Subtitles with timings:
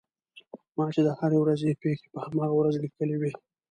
[0.77, 3.31] ما چې د هرې ورځې پېښې په هماغه ورځ لیکلې وې.